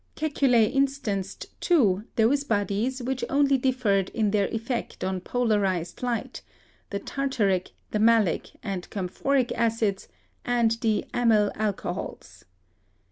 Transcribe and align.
Kekule 0.15 0.67
instanced, 0.73 1.45
too, 1.61 2.05
those 2.15 2.43
bodies 2.43 3.03
which 3.03 3.23
only 3.29 3.55
differed 3.59 4.09
in 4.15 4.31
their 4.31 4.47
effect 4.47 5.03
on 5.03 5.21
polarized 5.21 6.01
light, 6.01 6.41
the 6.89 6.97
tartaric, 6.99 7.73
the 7.91 7.99
malic 7.99 8.49
and 8.63 8.89
camphoric 8.89 9.51
acids, 9.51 10.07
and 10.43 10.71
the 10.81 11.05
amyl 11.13 11.51
alcohols. 11.53 12.45